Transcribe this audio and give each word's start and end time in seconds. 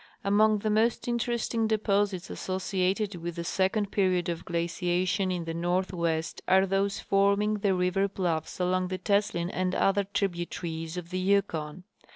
Among 0.23 0.57
the 0.57 0.71
most 0.71 1.07
interesting 1.07 1.67
deposits 1.67 2.31
associated 2.31 3.13
with 3.17 3.35
the 3.35 3.43
second 3.43 3.91
period 3.91 4.29
of 4.29 4.45
giaciation 4.45 5.31
in 5.31 5.45
the 5.45 5.53
northwest 5.53 6.41
are 6.47 6.65
those 6.65 6.99
forming 6.99 7.59
the 7.59 7.75
river 7.75 8.07
bluffs 8.07 8.59
along 8.59 8.87
the 8.87 8.97
Teslin 8.97 9.51
and 9.53 9.75
other 9.75 10.05
tributaries 10.05 10.97
of 10.97 11.11
the 11.11 11.19
Yukon. 11.19 11.83